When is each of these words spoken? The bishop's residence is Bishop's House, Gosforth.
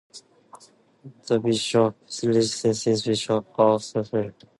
The 1.27 1.39
bishop's 1.39 2.23
residence 2.25 2.87
is 2.87 3.03
Bishop's 3.05 3.55
House, 3.55 3.93
Gosforth. 3.93 4.33